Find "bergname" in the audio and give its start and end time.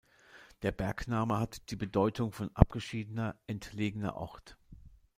0.71-1.37